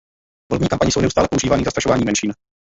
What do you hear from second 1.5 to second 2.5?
k zastrašování menšin.